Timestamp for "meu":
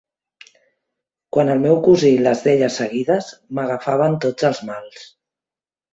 1.65-1.77